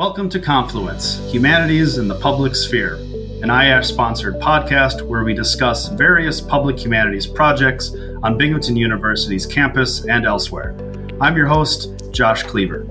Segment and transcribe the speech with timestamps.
[0.00, 5.88] Welcome to Confluence Humanities in the Public Sphere, an IASH sponsored podcast where we discuss
[5.88, 10.74] various public humanities projects on Binghamton University's campus and elsewhere.
[11.20, 12.84] I'm your host, Josh Cleaver.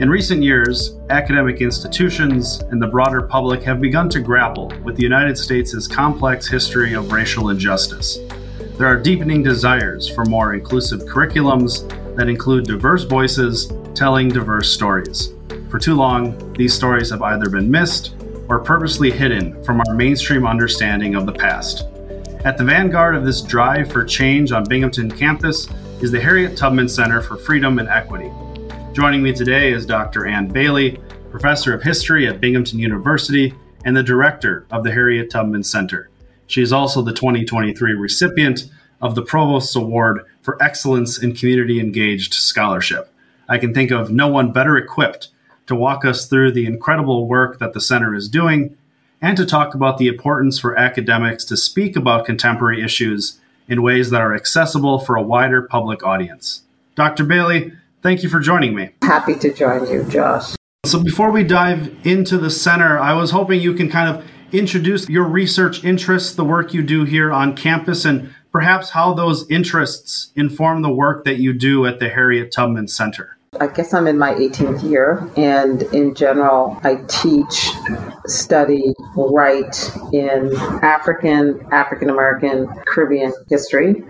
[0.00, 5.04] In recent years, academic institutions and the broader public have begun to grapple with the
[5.04, 8.18] United States' complex history of racial injustice.
[8.78, 15.35] There are deepening desires for more inclusive curriculums that include diverse voices telling diverse stories.
[15.68, 18.14] For too long, these stories have either been missed
[18.48, 21.86] or purposely hidden from our mainstream understanding of the past.
[22.44, 25.68] At the vanguard of this drive for change on Binghamton campus
[26.00, 28.30] is the Harriet Tubman Center for Freedom and Equity.
[28.92, 30.26] Joining me today is Dr.
[30.26, 33.52] Anne Bailey, professor of history at Binghamton University
[33.84, 36.08] and the director of the Harriet Tubman Center.
[36.46, 38.70] She is also the 2023 recipient
[39.02, 43.12] of the Provost's Award for Excellence in Community Engaged Scholarship.
[43.48, 45.30] I can think of no one better equipped
[45.66, 48.76] to walk us through the incredible work that the center is doing
[49.20, 54.10] and to talk about the importance for academics to speak about contemporary issues in ways
[54.10, 56.62] that are accessible for a wider public audience.
[56.94, 57.24] Dr.
[57.24, 57.72] Bailey,
[58.02, 58.90] thank you for joining me.
[59.02, 60.54] Happy to join you, Josh.
[60.84, 65.08] So, before we dive into the center, I was hoping you can kind of introduce
[65.08, 70.30] your research interests, the work you do here on campus, and perhaps how those interests
[70.36, 73.35] inform the work that you do at the Harriet Tubman Center.
[73.60, 77.70] I guess I'm in my 18th year, and in general, I teach,
[78.26, 84.04] study, write in African, African American, Caribbean history,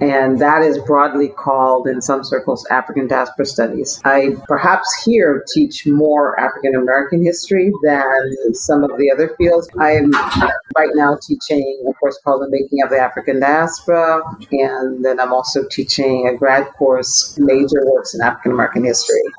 [0.00, 4.00] and that is broadly called in some circles African diaspora studies.
[4.04, 9.68] I perhaps here teach more African American history than some of the other fields.
[9.78, 10.12] I am
[10.76, 15.32] right now teaching a course called The Making of the African Diaspora, and then I'm
[15.32, 18.91] also teaching a grad course, Major Works in African American History.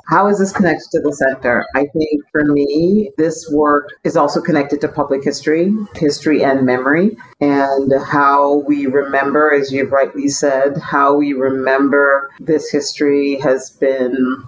[0.07, 1.65] How is this connected to the center?
[1.75, 7.17] I think for me, this work is also connected to public history, history and memory,
[7.39, 14.43] and how we remember, as you've rightly said, how we remember this history has been,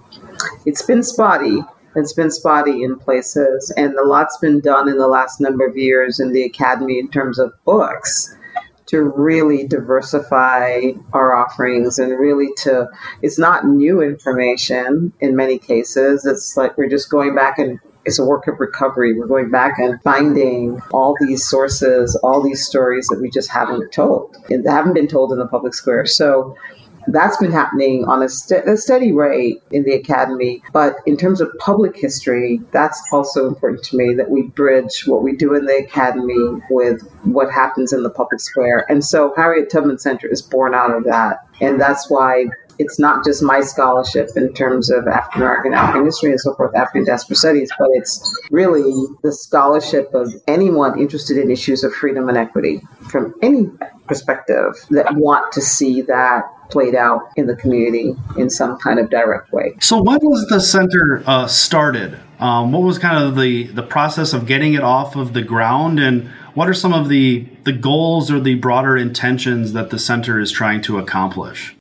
[0.64, 1.62] it's been spotty.
[1.94, 5.78] It's been spotty in places, and a lot's been done in the last number of
[5.78, 8.36] years in the academy in terms of books
[8.86, 12.88] to really diversify our offerings and really to
[13.22, 16.24] it's not new information in many cases.
[16.24, 19.18] It's like we're just going back and it's a work of recovery.
[19.18, 23.92] We're going back and finding all these sources all these stories that we just haven't
[23.92, 26.06] told and haven't been told in the public square.
[26.06, 26.56] So
[27.08, 30.62] that's been happening on a, st- a, steady rate in the academy.
[30.72, 35.22] But in terms of public history, that's also important to me that we bridge what
[35.22, 38.86] we do in the academy with what happens in the public square.
[38.88, 41.38] And so Harriet Tubman Center is born out of that.
[41.60, 42.46] And that's why
[42.78, 46.74] it's not just my scholarship in terms of African American African history and so forth,
[46.74, 52.28] African diaspora studies, but it's really the scholarship of anyone interested in issues of freedom
[52.28, 53.70] and equity from any
[54.08, 59.10] perspective that want to see that played out in the community in some kind of
[59.10, 59.74] direct way.
[59.80, 62.18] So, when was the center uh, started?
[62.38, 65.98] Um, what was kind of the the process of getting it off of the ground,
[65.98, 70.38] and what are some of the the goals or the broader intentions that the center
[70.38, 71.75] is trying to accomplish?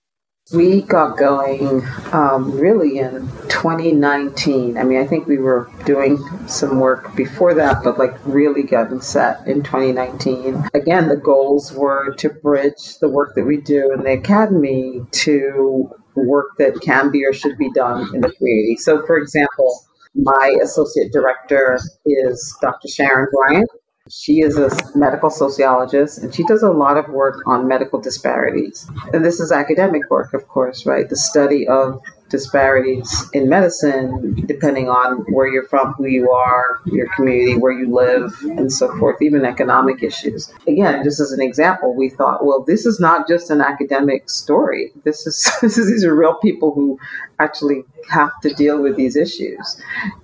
[0.53, 4.77] We got going um, really in 2019.
[4.77, 9.01] I mean, I think we were doing some work before that, but like really getting
[9.01, 10.69] set in 2019.
[10.75, 15.89] Again, the goals were to bridge the work that we do in the academy to
[16.13, 18.77] work that can be or should be done in the community.
[18.77, 19.79] So, for example,
[20.13, 22.87] my associate director is Dr.
[22.87, 23.69] Sharon Bryant,
[24.09, 28.87] she is a medical sociologist and she does a lot of work on medical disparities.
[29.13, 31.09] And this is academic work, of course, right?
[31.09, 31.99] The study of
[32.35, 37.93] disparities in medicine, depending on where you're from, who you are, your community, where you
[37.93, 40.53] live, and so forth, even economic issues.
[40.67, 44.91] Again, just as an example, we thought, well, this is not just an academic story.
[45.05, 46.99] This is, this is these are real people who
[47.39, 49.81] actually have to deal with these issues.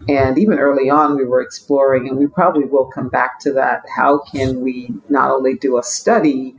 [0.10, 3.84] And even early on, we were exploring, and we probably will come back to that.
[3.96, 6.56] How can we not only do a study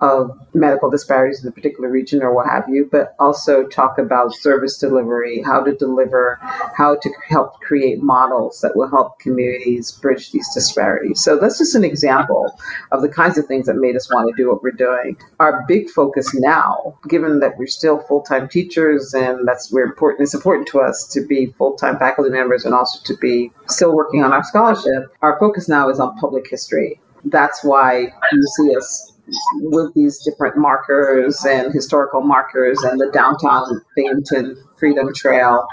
[0.00, 4.34] of medical disparities in a particular region or what have you, but also talk about
[4.34, 6.38] service delivery, how to deliver,
[6.76, 11.22] how to help create models that will help communities bridge these disparities.
[11.22, 12.52] So that's just an example
[12.92, 15.16] of the kinds of things that made us want to do what we're doing.
[15.38, 20.34] Our big focus now, given that we're still full-time teachers and that's we're important, it's
[20.34, 24.32] important to us to be full-time faculty members and also to be still working on
[24.32, 25.14] our scholarship.
[25.22, 27.00] Our focus now is on public history.
[27.24, 29.09] That's why you see us
[29.62, 35.66] with these different markers and historical markers and the downtown Binghamton Freedom Trail,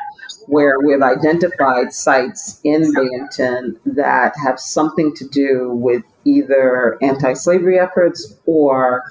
[0.48, 7.80] where we've identified sites in Binghamton that have something to do with either anti slavery
[7.80, 9.04] efforts or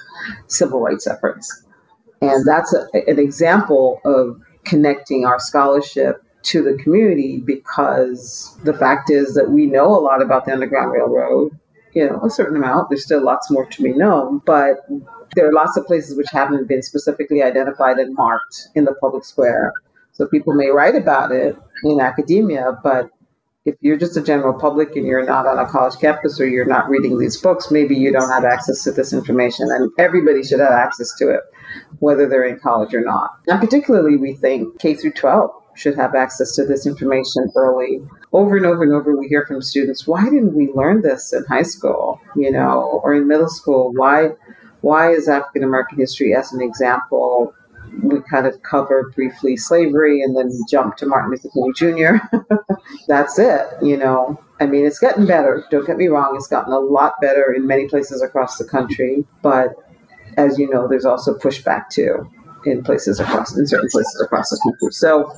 [0.47, 1.63] civil rights efforts.
[2.21, 9.09] And that's a, an example of connecting our scholarship to the community because the fact
[9.09, 11.57] is that we know a lot about the Underground Railroad,
[11.97, 12.89] you know, a certain amount.
[12.89, 14.75] There's still lots more to be known, but
[15.35, 19.25] there are lots of places which haven't been specifically identified and marked in the public
[19.25, 19.73] square.
[20.11, 23.09] So people may write about it in academia, but
[23.65, 26.65] if you're just a general public and you're not on a college campus or you're
[26.65, 29.67] not reading these books, maybe you don't have access to this information.
[29.71, 31.41] And everybody should have access to it,
[31.97, 33.31] whether they're in college or not.
[33.47, 38.01] And particularly, we think K through 12 should have access to this information early.
[38.33, 41.45] Over and over and over, we hear from students, why didn't we learn this in
[41.45, 43.93] high school, you know, or in middle school?
[43.93, 44.29] Why,
[44.81, 47.53] why is African American history, as an example,
[48.03, 52.37] we kind of cover briefly slavery and then jump to Martin Luther King Jr.
[53.07, 54.39] That's it, you know.
[54.59, 55.63] I mean, it's getting better.
[55.69, 59.23] Don't get me wrong, it's gotten a lot better in many places across the country.
[59.41, 59.75] But
[60.37, 62.29] as you know, there's also pushback too
[62.65, 64.91] in places across, in certain places across the country.
[64.91, 65.31] So,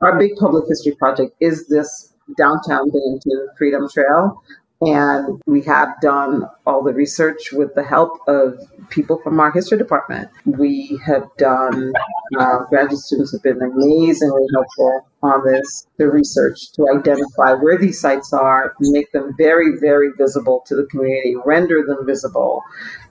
[0.00, 4.42] our big public history project is this downtown Binghamton Freedom Trail.
[4.82, 8.58] And we have done all the research with the help of
[8.90, 10.28] people from our history department.
[10.44, 11.94] We have done,
[12.38, 17.98] uh, graduate students have been amazingly helpful on this, the research to identify where these
[17.98, 22.62] sites are, make them very, very visible to the community, render them visible,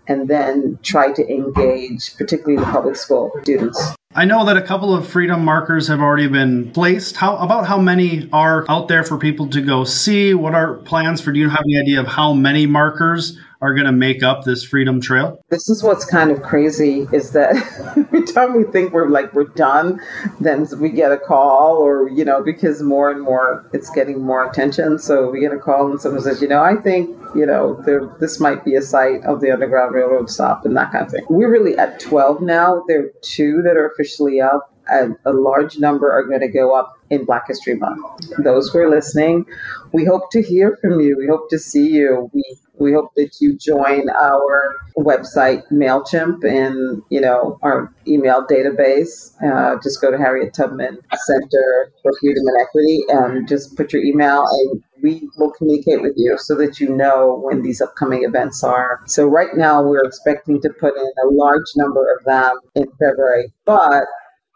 [0.08, 3.96] and then try to engage, particularly the public school students.
[4.18, 7.18] I know that a couple of freedom markers have already been placed.
[7.18, 10.34] How about how many are out there for people to go see?
[10.34, 11.34] What are plans for?
[11.34, 14.64] Do you have any idea of how many markers are going to make up this
[14.64, 15.40] freedom trail?
[15.50, 17.56] This is what's kind of crazy is that
[17.98, 20.00] every time we think we're like we're done,
[20.40, 24.48] then we get a call or you know because more and more it's getting more
[24.48, 25.00] attention.
[25.00, 28.06] So we get a call and someone says, you know, I think you know there,
[28.20, 31.26] this might be a site of the Underground Railroad stop and that kind of thing.
[31.28, 32.84] We're really at 12 now.
[32.88, 34.72] There are two that are officially up.
[34.88, 38.06] And a large number are going to go up in Black History Month.
[38.44, 39.48] Those who are listening,
[39.94, 41.18] we hope to hear from you.
[41.18, 42.30] We hope to see you.
[42.34, 42.44] We
[42.80, 49.34] we hope that you join our website Mailchimp and you know our email database.
[49.44, 54.04] Uh, just go to Harriet Tubman Center for Freedom and Equity and just put your
[54.04, 58.64] email and we will communicate with you so that you know when these upcoming events
[58.64, 59.02] are.
[59.06, 63.54] So right now we're expecting to put in a large number of them in February,
[63.66, 64.06] but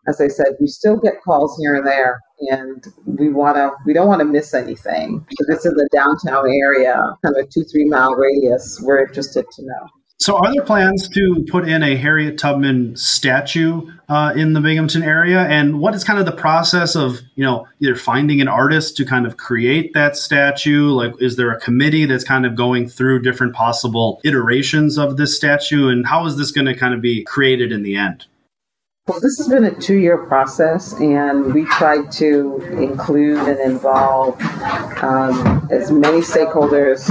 [0.08, 2.20] as I said, we still get calls here and there,
[2.52, 3.72] and we want to.
[3.86, 5.26] We don't want to miss anything.
[5.30, 9.46] If it's in the downtown area, kind of a two three mile radius, we're interested
[9.52, 9.90] to know.
[10.22, 15.02] So, are there plans to put in a Harriet Tubman statue uh, in the Binghamton
[15.02, 15.40] area?
[15.44, 19.06] And what is kind of the process of, you know, either finding an artist to
[19.06, 20.90] kind of create that statue?
[20.90, 25.38] Like, is there a committee that's kind of going through different possible iterations of this
[25.38, 25.88] statue?
[25.88, 28.26] And how is this going to kind of be created in the end?
[29.10, 34.40] Well, this has been a two year process, and we tried to include and involve
[35.02, 37.10] um, as many stakeholders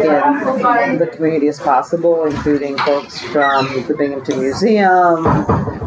[0.00, 5.46] in the community as possible, including folks from the Binghamton Museum,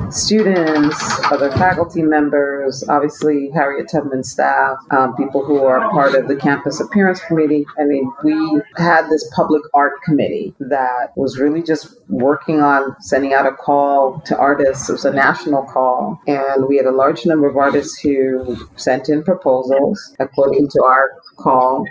[0.09, 0.97] students,
[1.31, 6.79] other faculty members, obviously Harriet Tubman staff, um, people who are part of the campus
[6.79, 7.65] appearance committee.
[7.77, 13.33] I mean, we had this public art committee that was really just working on sending
[13.33, 14.89] out a call to artists.
[14.89, 19.09] It was a national call, and we had a large number of artists who sent
[19.09, 21.85] in proposals according to our call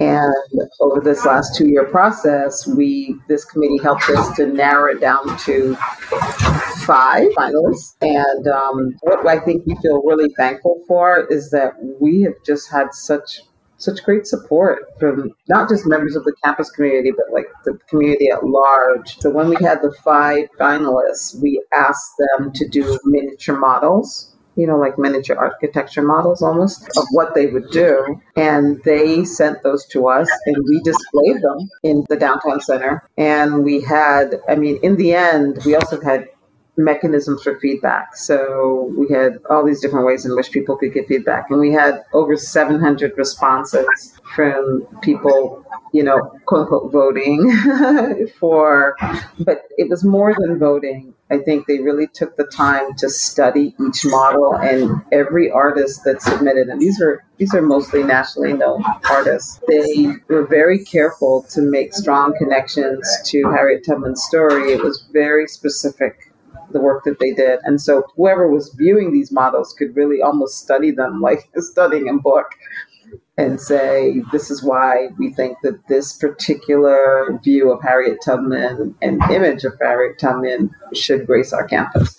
[0.00, 0.34] and
[0.80, 5.36] over this last two year process, we this committee helped us to narrow it down
[5.38, 5.74] to
[6.86, 7.96] five finalists.
[8.00, 12.70] And um, what I think we feel really thankful for is that we have just
[12.70, 13.40] had such
[13.78, 18.28] such great support from not just members of the campus community, but like the community
[18.30, 19.18] at large.
[19.18, 24.66] So when we had the five finalists, we asked them to do miniature models you
[24.66, 28.20] know, like miniature architecture models almost of what they would do.
[28.36, 33.08] And they sent those to us and we displayed them in the downtown center.
[33.16, 36.28] And we had, I mean, in the end, we also had
[36.78, 38.16] mechanisms for feedback.
[38.16, 41.72] So we had all these different ways in which people could get feedback, and we
[41.72, 47.50] had over 700 responses from people, you know, quote unquote, voting
[48.38, 48.96] for.
[49.40, 51.14] But it was more than voting.
[51.30, 56.22] I think they really took the time to study each model and every artist that
[56.22, 59.60] submitted, and these are these are mostly nationally known artists.
[59.68, 64.72] They were very careful to make strong connections to Harriet Tubman's story.
[64.72, 66.27] It was very specific
[66.72, 67.60] the work that they did.
[67.64, 72.14] And so whoever was viewing these models could really almost study them like studying a
[72.14, 72.54] book
[73.38, 79.22] and say, this is why we think that this particular view of Harriet Tubman and
[79.30, 82.18] image of Harriet Tubman should grace our campus.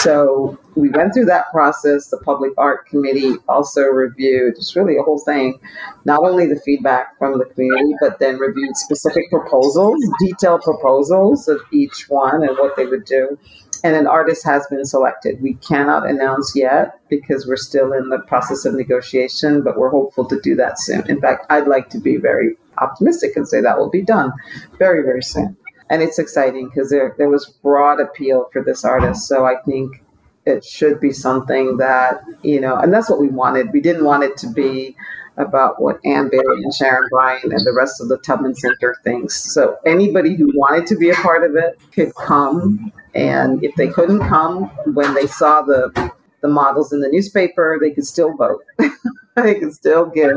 [0.00, 2.08] So we went through that process.
[2.08, 5.60] The Public Art Committee also reviewed, it's really a whole thing,
[6.06, 11.60] not only the feedback from the community, but then reviewed specific proposals, detailed proposals of
[11.72, 13.38] each one and what they would do
[13.84, 15.40] and an artist has been selected.
[15.42, 20.24] We cannot announce yet because we're still in the process of negotiation, but we're hopeful
[20.24, 21.08] to do that soon.
[21.08, 24.32] In fact, I'd like to be very optimistic and say that will be done
[24.78, 25.54] very, very soon.
[25.90, 29.28] And it's exciting because there, there was broad appeal for this artist.
[29.28, 30.02] So I think
[30.46, 33.70] it should be something that, you know, and that's what we wanted.
[33.70, 34.96] We didn't want it to be
[35.36, 39.52] about what Anne Bailey and Sharon Bryant and the rest of the Tubman Center thinks.
[39.52, 43.88] So anybody who wanted to be a part of it could come and if they
[43.88, 48.62] couldn't come when they saw the the models in the newspaper, they could still vote.
[49.36, 50.36] they could still give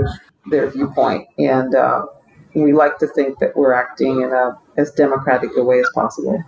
[0.49, 1.27] their viewpoint.
[1.37, 2.05] And uh,
[2.53, 6.41] we like to think that we're acting in a as democratic a way as possible.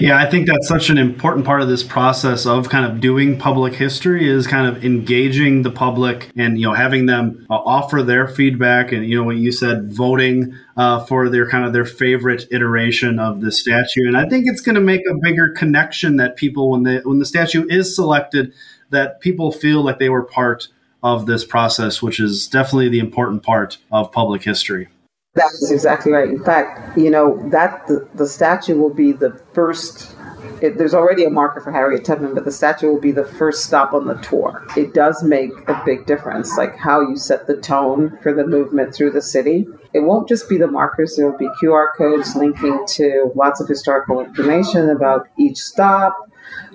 [0.00, 3.38] Yeah, I think that's such an important part of this process of kind of doing
[3.38, 8.02] public history is kind of engaging the public and you know having them uh, offer
[8.02, 11.84] their feedback and you know what you said voting uh, for their kind of their
[11.84, 16.16] favorite iteration of the statue and I think it's going to make a bigger connection
[16.16, 18.54] that people when the when the statue is selected
[18.88, 20.68] that people feel like they were part
[21.02, 24.88] of this process, which is definitely the important part of public history.
[25.34, 26.28] That's exactly right.
[26.28, 30.16] In fact, you know that the, the statue will be the first.
[30.60, 33.64] It, there's already a marker for Harriet Tubman, but the statue will be the first
[33.64, 34.66] stop on the tour.
[34.76, 38.92] It does make a big difference, like how you set the tone for the movement
[38.92, 39.66] through the city.
[39.94, 43.68] It won't just be the markers, there will be QR codes linking to lots of
[43.68, 46.29] historical information about each stop,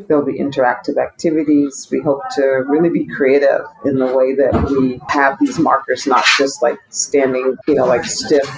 [0.07, 1.87] There'll be interactive activities.
[1.91, 6.25] We hope to really be creative in the way that we have these markers, not
[6.37, 8.49] just like standing, you know, like stiff,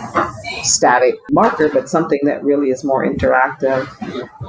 [0.63, 3.87] static marker, but something that really is more interactive.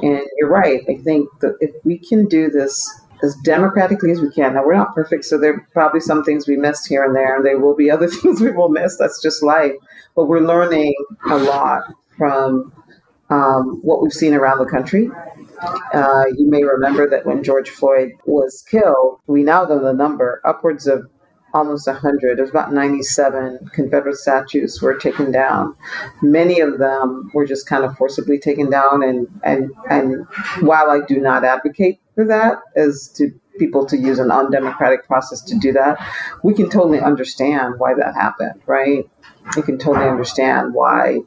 [0.03, 0.83] And you're right.
[0.89, 2.89] I think that if we can do this
[3.23, 4.55] as democratically as we can.
[4.55, 7.37] Now, we're not perfect, so there are probably some things we missed here and there,
[7.37, 8.97] and there will be other things we will miss.
[8.97, 9.73] That's just life.
[10.15, 10.95] But we're learning
[11.29, 12.73] a lot from
[13.31, 15.11] um, what we've seen around the country
[15.93, 20.41] uh, you may remember that when George Floyd was killed, we now know the number
[20.45, 21.09] upwards of
[21.55, 22.39] almost 100.
[22.39, 25.75] There's about 97 Confederate statues were taken down.
[26.23, 29.03] Many of them were just kind of forcibly taken down.
[29.03, 30.27] And, and, and
[30.61, 35.41] while I do not advocate for that as to people to use an undemocratic process
[35.43, 35.99] to do that,
[36.45, 39.09] we can totally understand why that happened, right?
[39.57, 41.19] You can totally understand why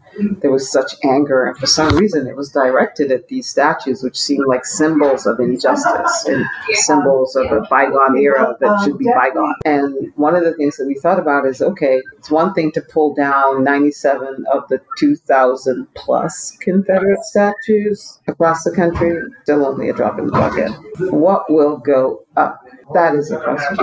[0.41, 1.45] there was such anger.
[1.45, 5.39] And for some reason, it was directed at these statues, which seemed like symbols of
[5.39, 9.55] injustice and symbols of a bygone era that should be bygone.
[9.65, 12.81] And one of the things that we thought about is okay, it's one thing to
[12.81, 19.93] pull down 97 of the 2,000 plus Confederate statues across the country, still only a
[19.93, 20.71] drop in the bucket.
[21.11, 22.65] What will go up?
[22.93, 23.77] That is question.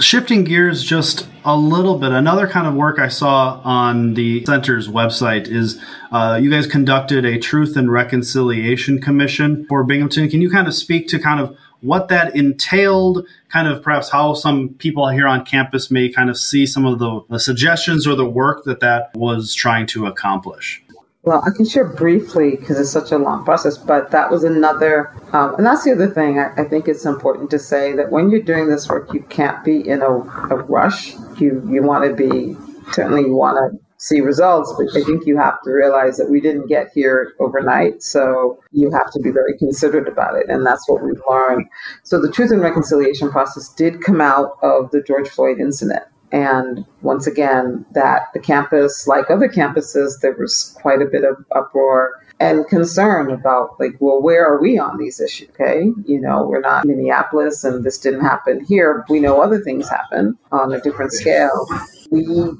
[0.00, 4.88] Shifting gears just a little bit, another kind of work I saw on the center's
[4.88, 5.80] website is
[6.12, 10.28] uh, you guys conducted a Truth and Reconciliation Commission for Binghamton.
[10.28, 14.34] Can you kind of speak to kind of what that entailed, kind of perhaps how
[14.34, 18.14] some people here on campus may kind of see some of the, the suggestions or
[18.14, 20.82] the work that that was trying to accomplish?
[21.22, 25.12] Well, I can share briefly because it's such a long process, but that was another,
[25.34, 26.38] um, and that's the other thing.
[26.38, 29.62] I, I, think it's important to say that when you're doing this work, you can't
[29.62, 31.12] be in a, a rush.
[31.38, 32.56] You you want to be
[32.92, 36.40] certainly you want to see results, but I think you have to realize that we
[36.40, 40.88] didn't get here overnight, so you have to be very considerate about it, and that's
[40.88, 41.66] what we've learned.
[42.02, 46.04] So the Truth and Reconciliation process did come out of the George Floyd incident.
[46.32, 51.44] And once again, that the campus, like other campuses, there was quite a bit of
[51.54, 55.50] uproar and concern about, like, well, where are we on these issues?
[55.50, 55.90] Okay.
[56.06, 59.04] You know, we're not Minneapolis and this didn't happen here.
[59.10, 61.66] We know other things happen on a different scale.
[62.10, 62.52] We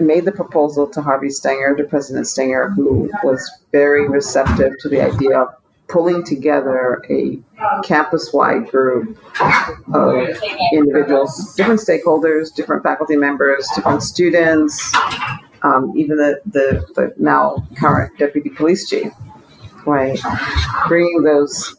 [0.00, 5.00] made the proposal to Harvey Stenger, to President Stenger, who was very receptive to the
[5.00, 5.48] idea of
[5.88, 7.38] pulling together a
[7.82, 9.18] campus wide group
[9.94, 10.14] of
[10.72, 14.94] individuals, different stakeholders, different faculty members, different students,
[15.62, 19.12] um, even the, the, the now current deputy police chief,
[19.86, 20.20] right?
[20.86, 21.74] Bringing those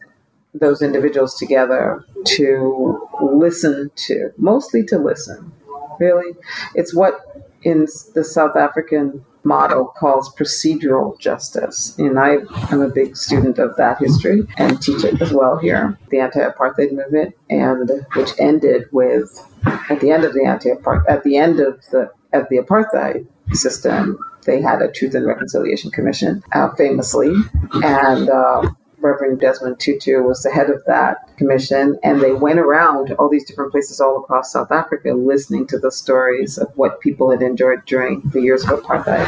[0.55, 5.51] those individuals together to listen to, mostly to listen.
[5.99, 6.33] Really,
[6.73, 7.19] it's what
[7.61, 11.98] in the South African model calls procedural justice.
[11.98, 12.38] And I
[12.72, 16.91] am a big student of that history and teach it as well here, the anti-apartheid
[16.91, 19.46] movement, and which ended with
[19.89, 24.17] at the end of the anti-apartheid at the end of the of the apartheid system,
[24.46, 27.34] they had a Truth and Reconciliation Commission, uh, famously,
[27.84, 28.69] and uh,
[29.01, 33.45] Reverend Desmond Tutu was the head of that commission, and they went around all these
[33.45, 37.85] different places all across South Africa listening to the stories of what people had endured
[37.85, 39.27] during the years of apartheid.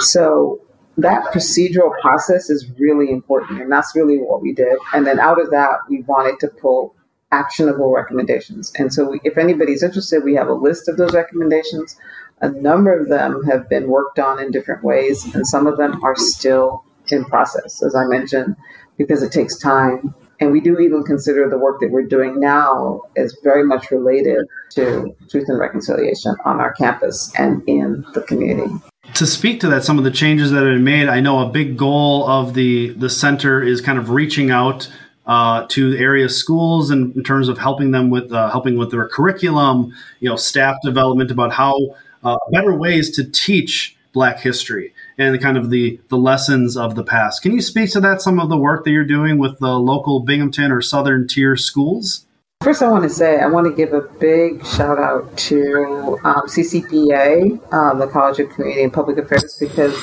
[0.00, 0.60] So
[0.98, 4.76] that procedural process is really important, and that's really what we did.
[4.94, 6.94] And then out of that, we wanted to pull
[7.32, 8.72] actionable recommendations.
[8.78, 11.96] And so, we, if anybody's interested, we have a list of those recommendations.
[12.40, 16.02] A number of them have been worked on in different ways, and some of them
[16.04, 17.82] are still in process.
[17.82, 18.56] As I mentioned,
[18.98, 20.14] because it takes time.
[20.38, 24.46] And we do even consider the work that we're doing now as very much related
[24.72, 28.74] to truth and reconciliation on our campus and in the community.
[29.14, 31.48] To speak to that, some of the changes that have been made, I know a
[31.48, 34.90] big goal of the, the center is kind of reaching out
[35.26, 39.08] uh, to area schools in, in terms of helping them with uh, helping with their
[39.08, 41.74] curriculum, you know, staff development about how
[42.22, 47.04] uh, better ways to teach Black history and kind of the the lessons of the
[47.04, 47.42] past.
[47.42, 48.22] Can you speak to that?
[48.22, 52.24] Some of the work that you're doing with the local Binghamton or Southern tier schools.
[52.62, 56.48] First, I want to say I want to give a big shout out to um,
[56.48, 59.94] CCPA, um, the College of Community and Public Affairs, because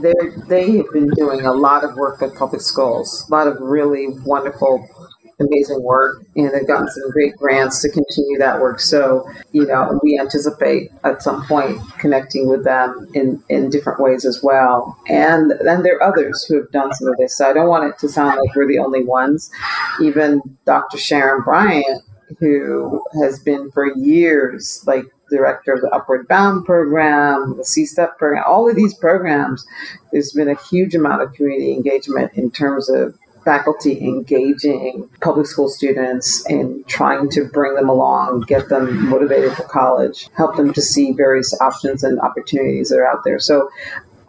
[0.00, 0.14] they
[0.46, 4.10] they have been doing a lot of work with public schools, a lot of really
[4.24, 4.88] wonderful
[5.46, 8.80] amazing work and they've gotten some great grants to continue that work.
[8.80, 14.24] So, you know, we anticipate at some point connecting with them in, in different ways
[14.24, 14.96] as well.
[15.08, 17.36] And then there are others who have done some of this.
[17.36, 19.50] So I don't want it to sound like we're the only ones.
[20.00, 20.98] Even Dr.
[20.98, 22.02] Sharon Bryant,
[22.38, 28.18] who has been for years like director of the Upward Bound program, the C Step
[28.18, 29.66] program, all of these programs,
[30.12, 35.68] there's been a huge amount of community engagement in terms of faculty engaging public school
[35.68, 40.82] students and trying to bring them along, get them motivated for college, help them to
[40.82, 43.38] see various options and opportunities that are out there.
[43.38, 43.70] So,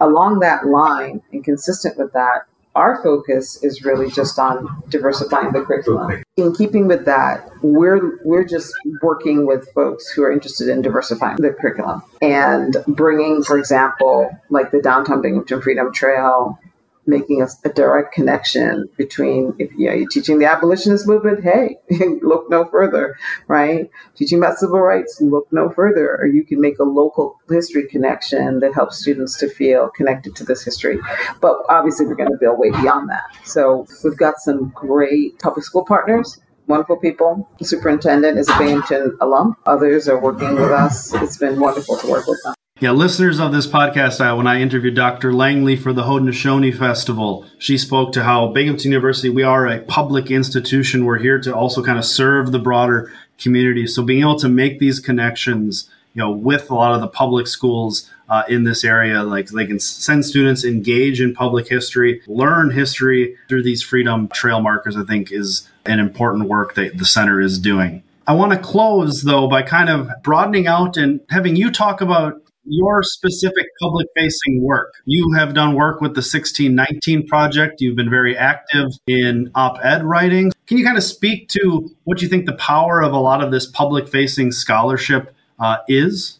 [0.00, 5.62] along that line and consistent with that, our focus is really just on diversifying the
[5.62, 6.22] curriculum.
[6.36, 11.36] In keeping with that, we're we're just working with folks who are interested in diversifying
[11.36, 16.58] the curriculum and bringing, for example, like the Downtown Binghamton Freedom Trail
[17.06, 21.76] making a, a, direct connection between if you know, you're teaching the abolitionist movement, hey,
[22.22, 23.16] look no further,
[23.48, 23.90] right?
[24.16, 26.16] Teaching about civil rights, look no further.
[26.16, 30.44] Or you can make a local history connection that helps students to feel connected to
[30.44, 30.98] this history.
[31.40, 33.24] But obviously, we're going to build way beyond that.
[33.44, 37.48] So we've got some great public school partners wonderful people.
[37.58, 39.56] The superintendent is a Binghamton alum.
[39.66, 41.14] Others are working with us.
[41.14, 42.55] It's been wonderful to work with them.
[42.78, 45.32] Yeah, listeners of this podcast, uh, when I interviewed Dr.
[45.32, 50.30] Langley for the Haudenosaunee Festival, she spoke to how Binghamton University, we are a public
[50.30, 51.06] institution.
[51.06, 53.86] We're here to also kind of serve the broader community.
[53.86, 57.46] So being able to make these connections, you know, with a lot of the public
[57.46, 62.70] schools uh, in this area, like they can send students engage in public history, learn
[62.70, 67.40] history through these freedom trail markers, I think is an important work that the center
[67.40, 68.02] is doing.
[68.26, 72.42] I want to close though by kind of broadening out and having you talk about
[72.66, 74.94] your specific public facing work.
[75.04, 77.80] You have done work with the 1619 Project.
[77.80, 80.52] You've been very active in op ed writing.
[80.66, 83.50] Can you kind of speak to what you think the power of a lot of
[83.50, 86.38] this public facing scholarship uh, is?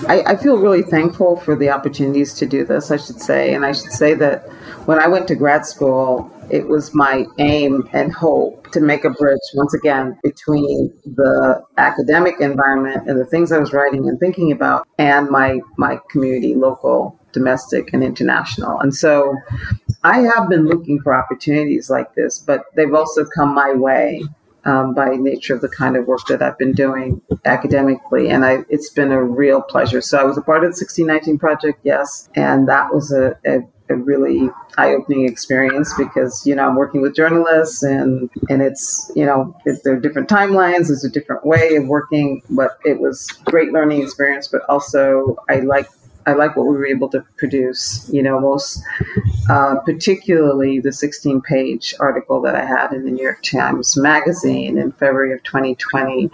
[0.00, 3.54] I, I, feel really thankful for the opportunities to do this, I should say.
[3.54, 4.48] And I should say that
[4.86, 9.10] when I went to grad school, it was my aim and hope to make a
[9.10, 14.52] bridge once again between the academic environment and the things I was writing and thinking
[14.52, 18.80] about and my, my community, local, domestic, and international.
[18.80, 19.36] And so
[20.02, 24.22] I have been looking for opportunities like this, but they've also come my way
[24.64, 28.30] um, by nature of the kind of work that I've been doing academically.
[28.30, 30.00] And I, it's been a real pleasure.
[30.00, 32.28] So I was a part of the 1619 Project, yes.
[32.34, 37.14] And that was a, a a really eye-opening experience because you know I'm working with
[37.14, 40.88] journalists and and it's you know there are different timelines.
[40.88, 44.48] There's a different way of working, but it was great learning experience.
[44.48, 45.88] But also I like
[46.26, 48.08] I like what we were able to produce.
[48.12, 48.82] You know, most
[49.50, 54.78] uh, particularly the 16 page article that I had in the New York Times Magazine
[54.78, 56.30] in February of 2020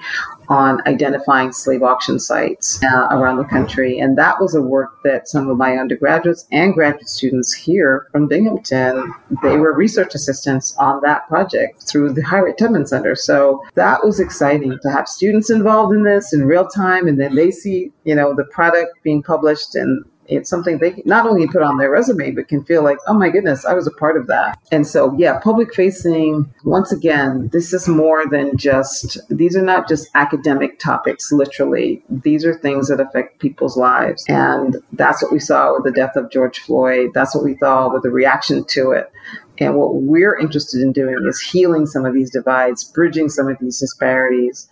[0.51, 3.99] on identifying slave auction sites uh, around the country.
[3.99, 8.27] And that was a work that some of my undergraduates and graduate students here from
[8.27, 13.15] Binghamton, they were research assistants on that project through the Harriet Tubman Center.
[13.15, 17.37] So that was exciting to have students involved in this in real time and then
[17.37, 21.63] they see, you know, the product being published and it's something they not only put
[21.63, 24.27] on their resume, but can feel like, oh my goodness, I was a part of
[24.29, 24.59] that.
[24.73, 29.89] And so, yeah, public facing, once again, this is more than just, these are not
[29.89, 32.03] just academic topics, literally.
[32.09, 34.25] These are things that affect people's lives.
[34.29, 37.11] And that's what we saw with the death of George Floyd.
[37.13, 39.11] That's what we saw with the reaction to it.
[39.59, 43.59] And what we're interested in doing is healing some of these divides, bridging some of
[43.61, 44.71] these disparities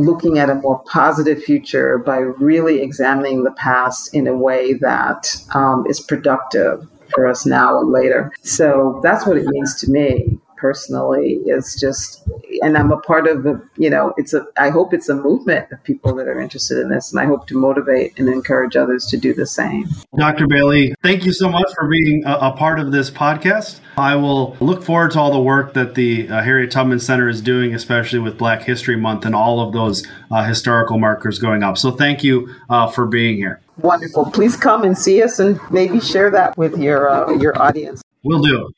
[0.00, 5.36] looking at a more positive future by really examining the past in a way that
[5.54, 8.32] um, is productive for us now and later.
[8.42, 12.22] So that's what it means to me personally is just
[12.60, 15.66] and i'm a part of the you know it's a i hope it's a movement
[15.72, 19.06] of people that are interested in this and i hope to motivate and encourage others
[19.06, 19.88] to do the same.
[20.16, 23.80] Dr bailey thank you so much for being a, a part of this podcast.
[23.96, 27.40] I will look forward to all the work that the uh, harriet tubman center is
[27.40, 31.78] doing especially with black history month and all of those uh, historical markers going up.
[31.78, 33.60] So thank you uh, for being here.
[33.78, 34.30] Wonderful.
[34.30, 38.02] Please come and see us and maybe share that with your uh, your audience.
[38.22, 38.70] We'll do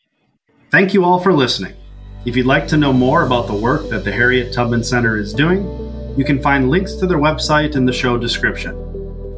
[0.72, 1.74] Thank you all for listening.
[2.24, 5.34] If you'd like to know more about the work that the Harriet Tubman Center is
[5.34, 5.66] doing,
[6.16, 8.74] you can find links to their website in the show description.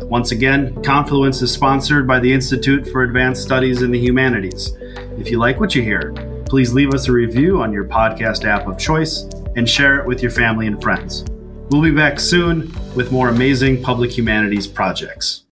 [0.09, 4.77] Once again, Confluence is sponsored by the Institute for Advanced Studies in the Humanities.
[5.19, 6.13] If you like what you hear,
[6.49, 9.25] please leave us a review on your podcast app of choice
[9.57, 11.25] and share it with your family and friends.
[11.69, 15.43] We'll be back soon with more amazing public humanities projects.